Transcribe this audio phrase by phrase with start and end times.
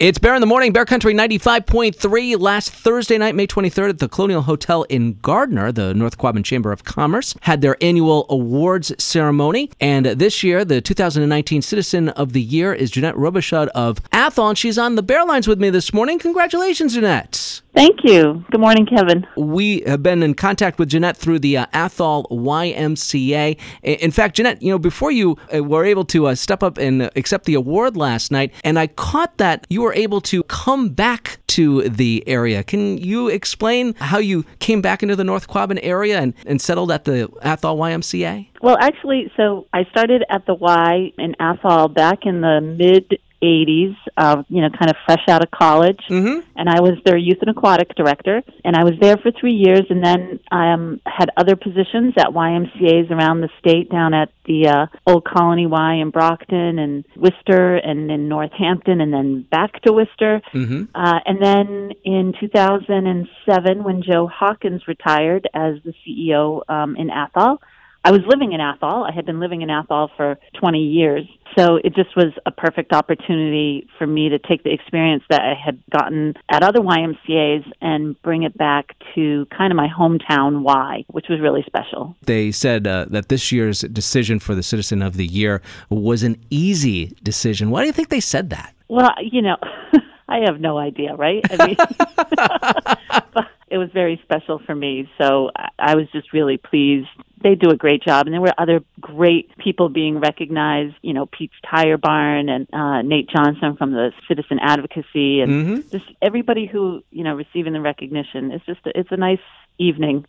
[0.00, 2.40] It's Bear in the Morning, Bear Country 95.3.
[2.40, 6.72] Last Thursday night, May 23rd, at the Colonial Hotel in Gardner, the North Quabbin Chamber
[6.72, 9.70] of Commerce had their annual awards ceremony.
[9.78, 14.78] And this year, the 2019 Citizen of the Year is Jeanette Robichaud of Athol, she's
[14.78, 16.18] on the Bear Lines with me this morning.
[16.18, 17.60] Congratulations, Jeanette.
[17.74, 18.44] Thank you.
[18.50, 19.26] Good morning, Kevin.
[19.36, 23.56] We have been in contact with Jeanette through the uh, Athol YMCA.
[23.82, 27.10] In fact, Jeanette, you know, before you uh, were able to uh, step up and
[27.14, 31.38] accept the award last night, and I caught that you were able to come back
[31.48, 32.64] to the area.
[32.64, 36.90] Can you explain how you came back into the North Quabbin area and, and settled
[36.90, 38.48] at the Athol YMCA?
[38.62, 43.96] Well, actually, so I started at the Y in Athol back in the mid 80s,
[44.16, 46.00] uh, you know, kind of fresh out of college.
[46.08, 46.40] Mm-hmm.
[46.56, 48.42] And I was their youth and aquatic director.
[48.64, 52.28] And I was there for three years and then I um, had other positions at
[52.28, 57.76] YMCAs around the state, down at the uh, Old Colony Y in Brockton and Worcester
[57.76, 60.42] and in Northampton and then back to Worcester.
[60.52, 60.84] Mm-hmm.
[60.94, 67.60] Uh, and then in 2007, when Joe Hawkins retired as the CEO um, in Athol,
[68.02, 69.04] I was living in Athol.
[69.04, 71.22] I had been living in Athol for 20 years.
[71.58, 75.54] So it just was a perfect opportunity for me to take the experience that I
[75.54, 81.04] had gotten at other YMCAs and bring it back to kind of my hometown Y,
[81.08, 82.16] which was really special.
[82.22, 86.40] They said uh, that this year's decision for the Citizen of the Year was an
[86.48, 87.70] easy decision.
[87.70, 88.74] Why do you think they said that?
[88.88, 89.56] Well, you know,
[90.28, 91.44] I have no idea, right?
[91.50, 91.76] I mean,
[93.34, 95.10] but it was very special for me.
[95.20, 97.08] So I- I was just really pleased.
[97.42, 100.94] They do a great job, and there were other great people being recognized.
[101.00, 105.90] You know, Pete's Tire Barn and uh, Nate Johnson from the Citizen Advocacy, and Mhm.
[105.90, 108.52] just everybody who you know receiving the recognition.
[108.52, 109.40] It's just a, it's a nice
[109.78, 110.26] evening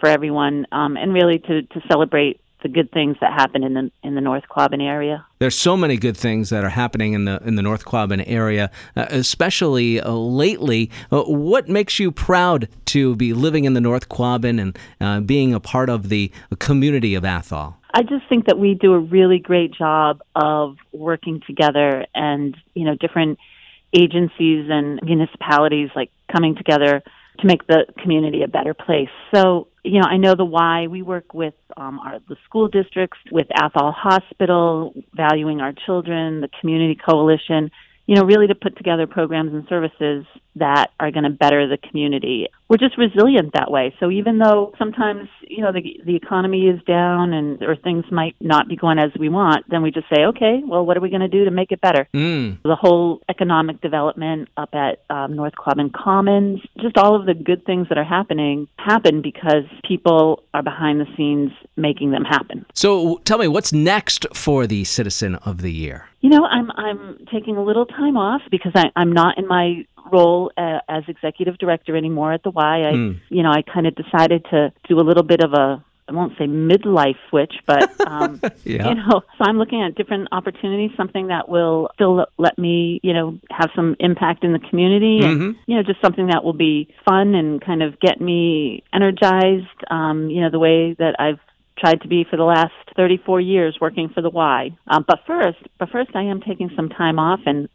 [0.00, 3.90] for everyone, um, and really to to celebrate the good things that happen in the
[4.02, 5.26] in the North Quabbin area.
[5.38, 8.70] There's so many good things that are happening in the in the North Quabbin area,
[8.96, 10.90] uh, especially uh, lately.
[11.10, 15.54] Uh, what makes you proud to be living in the North Quabbin and uh, being
[15.54, 17.76] a part of the community of Athol?
[17.92, 22.84] I just think that we do a really great job of working together and, you
[22.84, 23.38] know, different
[23.92, 27.02] agencies and municipalities like coming together
[27.40, 29.08] to make the community a better place.
[29.34, 30.86] So, you know, I know the Y.
[30.88, 36.50] We work with um, our the school districts, with Athol Hospital, valuing our children, the
[36.60, 37.70] community coalition.
[38.06, 40.26] You know, really to put together programs and services
[40.56, 42.48] that are going to better the community.
[42.68, 43.94] We're just resilient that way.
[44.00, 48.36] So even though sometimes you know the the economy is down and or things might
[48.40, 51.10] not be going as we want, then we just say, okay, well, what are we
[51.10, 52.08] going to do to make it better?
[52.14, 52.62] Mm.
[52.62, 57.64] the whole economic development up at um, North Quabbin Commons, just all of the good
[57.64, 62.64] things that are happening happen because people are behind the scenes making them happen.
[62.74, 66.06] So tell me, what's next for the Citizen of the Year?
[66.20, 69.86] You know, I'm I'm taking a little time off because I, I'm not in my
[70.12, 72.88] role uh, as executive director anymore at the Y.
[72.88, 73.20] I, Mm.
[73.28, 76.36] you know, I kind of decided to do a little bit of a I won't
[76.36, 78.88] say midlife switch, but um, Yeah.
[78.88, 83.12] you know, so I'm looking at different opportunities, something that will still let me, you
[83.12, 85.56] know, have some impact in the community, and Mhm.
[85.68, 89.66] you know, just something that will be fun and kind of get me energized.
[89.88, 91.38] Um, you know, the way that I've
[91.78, 94.70] tried to be for the last 34 years working for the Y.
[94.88, 97.68] Um, but first, but first, I am taking some time off, and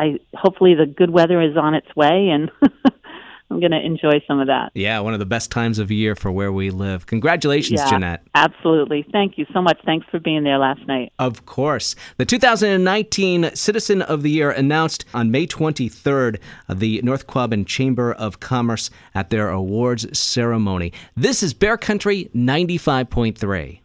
[0.00, 2.50] I hopefully the good weather is on its way, and
[3.50, 4.70] I'm going to enjoy some of that.
[4.74, 7.04] Yeah, one of the best times of year for where we live.
[7.06, 7.90] Congratulations, Yeah.
[7.90, 8.22] Jeanette.
[8.34, 9.04] Absolutely.
[9.12, 9.78] Thank you so much.
[9.84, 11.12] Thanks for being there last night.
[11.18, 11.96] Of course.
[12.16, 18.12] The 2019 Citizen of the Year announced on May 23rd, uh, the North Quabbin Chamber
[18.12, 20.92] of Commerce at their awards ceremony.
[21.16, 23.80] This is Bear Country 95.3.